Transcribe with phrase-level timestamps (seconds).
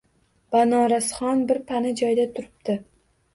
[0.55, 2.79] Banorasxon bir pana joyda turibdi.